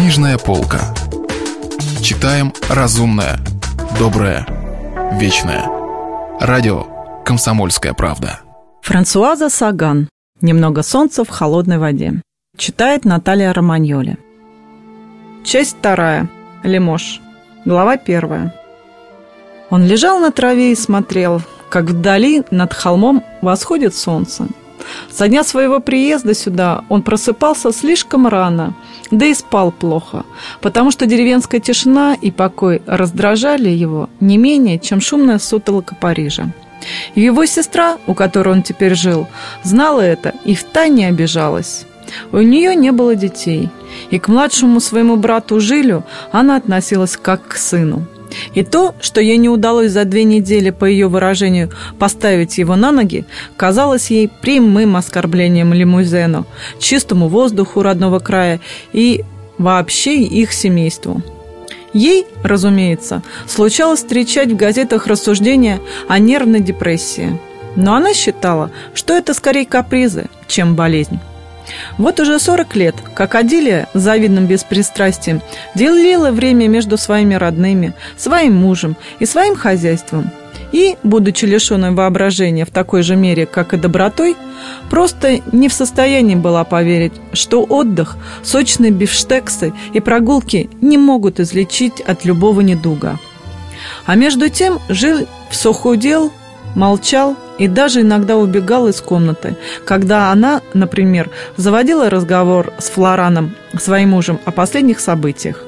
[0.00, 0.94] Книжная полка.
[2.00, 3.38] Читаем разумное,
[3.98, 4.46] доброе,
[5.20, 5.66] вечное.
[6.40, 6.86] Радио
[7.22, 8.40] «Комсомольская правда».
[8.80, 10.08] Франсуаза Саган.
[10.40, 12.22] «Немного солнца в холодной воде».
[12.56, 14.16] Читает Наталья Романьоли.
[15.44, 16.30] Часть вторая.
[16.62, 17.20] Лемош.
[17.66, 18.54] Глава первая.
[19.68, 24.46] Он лежал на траве и смотрел, как вдали над холмом восходит солнце.
[25.10, 28.74] Со дня своего приезда сюда он просыпался слишком рано,
[29.10, 30.24] да и спал плохо,
[30.60, 36.52] потому что деревенская тишина и покой раздражали его не менее, чем шумная сутолока Парижа.
[37.14, 39.26] его сестра, у которой он теперь жил,
[39.62, 41.86] знала это и втайне обижалась.
[42.32, 43.68] У нее не было детей,
[44.10, 48.06] и к младшему своему брату Жилю она относилась как к сыну–
[48.54, 52.92] и то, что ей не удалось за две недели, по ее выражению, поставить его на
[52.92, 53.24] ноги,
[53.56, 56.46] казалось ей прямым оскорблением лимузену,
[56.78, 58.60] чистому воздуху родного края
[58.92, 59.24] и
[59.58, 61.22] вообще их семейству.
[61.92, 67.38] Ей, разумеется, случалось встречать в газетах рассуждения о нервной депрессии.
[67.76, 71.18] Но она считала, что это скорее капризы, чем болезнь.
[71.98, 75.42] Вот уже 40 лет, как Адилия с завидным беспристрастием
[75.74, 80.30] делила время между своими родными, своим мужем и своим хозяйством.
[80.72, 84.36] И, будучи лишенной воображения в такой же мере, как и добротой,
[84.88, 92.00] просто не в состоянии была поверить, что отдых, сочные бифштексы и прогулки не могут излечить
[92.00, 93.18] от любого недуга.
[94.06, 96.32] А между тем жил все худел,
[96.76, 104.10] молчал и даже иногда убегал из комнаты, когда она, например, заводила разговор с Флораном, своим
[104.10, 105.62] мужем, о последних событиях.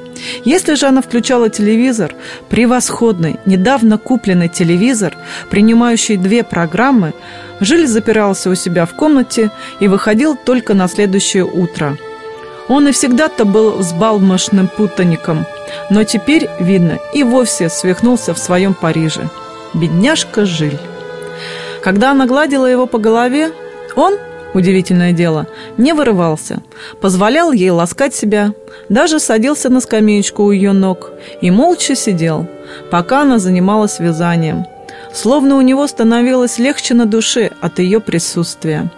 [0.45, 2.15] Если же она включала телевизор,
[2.49, 5.15] превосходный, недавно купленный телевизор,
[5.51, 7.13] принимающий две программы,
[7.61, 11.99] Жиль запирался у себя в комнате и выходил только на следующее утро.
[12.69, 15.45] Он и всегда-то был взбалмошным путаником,
[15.91, 19.29] но теперь, видно, и вовсе свихнулся в своем Париже.
[19.75, 20.79] Бедняжка Жиль.
[21.83, 23.51] Когда она гладила его по голове,
[23.97, 24.17] он,
[24.55, 26.63] удивительное дело, не вырывался,
[27.01, 28.55] позволял ей ласкать себя,
[28.89, 31.11] даже садился на скамеечку у ее ног
[31.41, 32.47] и молча сидел,
[32.91, 34.65] пока она занималась вязанием,
[35.13, 38.89] словно у него становилось легче на душе от ее присутствия.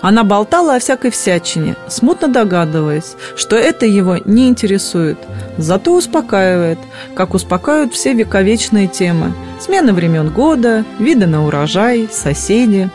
[0.00, 5.18] Она болтала о всякой всячине, смутно догадываясь, что это его не интересует,
[5.56, 6.78] зато успокаивает,
[7.14, 12.90] как успокаивают все вековечные темы– смена времен года, виды на урожай, соседи.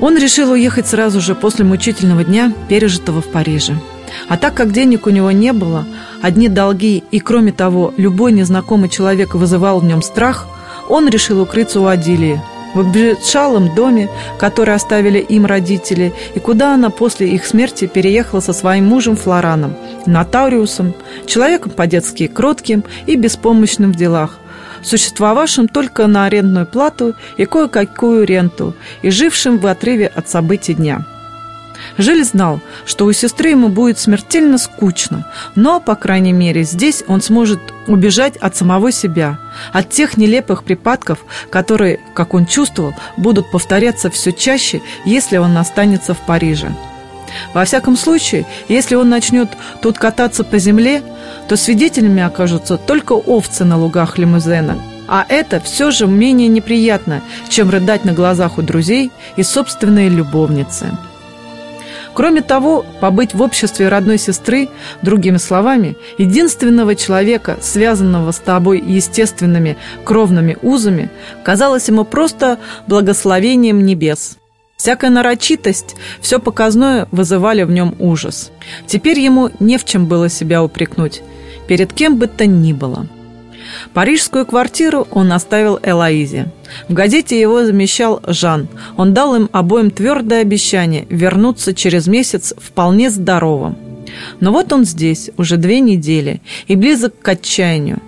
[0.00, 3.74] Он решил уехать сразу же после мучительного дня, пережитого в Париже.
[4.28, 5.86] А так как денег у него не было,
[6.22, 10.46] одни долги и, кроме того, любой незнакомый человек вызывал в нем страх,
[10.88, 12.40] он решил укрыться у Адилии–
[12.74, 14.08] в обветшалом доме,
[14.38, 19.76] который оставили им родители, и куда она после их смерти переехала со своим мужем Флораном,
[20.06, 20.94] нотариусом,
[21.26, 24.38] человеком по-детски кротким и беспомощным в делах,
[24.82, 31.06] существовавшим только на арендную плату и кое-какую ренту, и жившим в отрыве от событий дня.
[31.98, 37.20] Жиль знал, что у сестры ему будет смертельно скучно, но, по крайней мере, здесь он
[37.20, 39.38] сможет убежать от самого себя,
[39.72, 41.18] от тех нелепых припадков,
[41.50, 46.74] которые, как он чувствовал, будут повторяться все чаще, если он останется в Париже.
[47.52, 49.48] Во всяком случае, если он начнет
[49.82, 51.02] тут кататься по земле,
[51.48, 54.78] то свидетелями окажутся только овцы на лугах лимузена.
[55.06, 60.96] А это все же менее неприятно, чем рыдать на глазах у друзей и собственной любовницы.
[62.14, 64.68] Кроме того, побыть в обществе родной сестры,
[65.02, 71.10] другими словами, единственного человека, связанного с тобой естественными кровными узами,
[71.42, 74.38] казалось ему просто благословением небес.
[74.76, 78.50] Всякая нарочитость, все показное вызывали в нем ужас.
[78.86, 81.22] Теперь ему не в чем было себя упрекнуть,
[81.66, 83.06] перед кем бы то ни было.
[83.92, 86.50] Парижскую квартиру он оставил Элоизе.
[86.88, 88.68] В газете его замещал Жан.
[88.96, 93.76] Он дал им обоим твердое обещание вернуться через месяц вполне здоровым.
[94.40, 98.00] Но вот он здесь, уже две недели, и близок к отчаянию.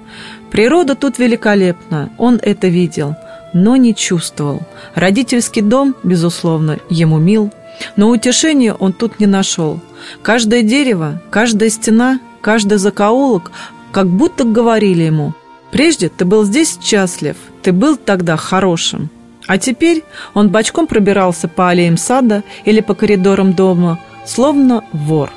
[0.50, 3.16] Природа тут великолепна, он это видел,
[3.52, 4.62] но не чувствовал.
[4.94, 7.52] Родительский дом, безусловно, ему мил,
[7.96, 9.80] но утешения он тут не нашел.
[10.22, 13.50] Каждое дерево, каждая стена, каждый закоулок
[13.90, 15.34] как будто говорили ему–
[15.76, 19.10] Прежде ты был здесь счастлив, ты был тогда хорошим.
[19.46, 25.28] А теперь он бочком пробирался по аллеям сада или по коридорам дома, словно вор.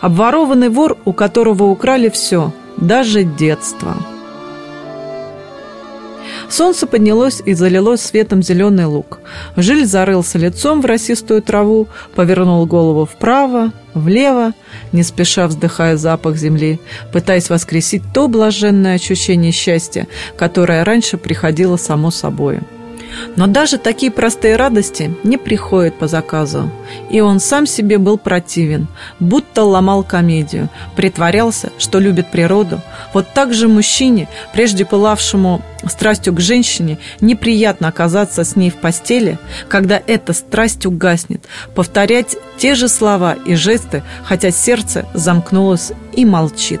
[0.00, 3.96] Обворованный вор, у которого украли все, даже детство.
[6.48, 9.20] Солнце поднялось и залилось светом зеленый луг.
[9.56, 14.52] Жиль зарылся лицом в росистую траву, повернул голову вправо, влево,
[14.92, 16.80] не спеша вздыхая запах земли,
[17.12, 20.06] пытаясь воскресить то блаженное ощущение счастья,
[20.36, 22.60] которое раньше приходило само собой.
[23.36, 26.70] Но даже такие простые радости не приходят по заказу.
[27.10, 28.88] И он сам себе был противен,
[29.20, 32.80] будто ломал комедию, притворялся, что любит природу.
[33.12, 39.38] Вот так же мужчине, прежде пылавшему страстью к женщине, неприятно оказаться с ней в постели,
[39.68, 41.44] когда эта страсть угаснет,
[41.74, 46.80] повторять те же слова и жесты, хотя сердце замкнулось и молчит.